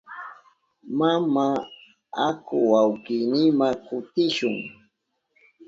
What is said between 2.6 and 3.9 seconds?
wawkiyniwa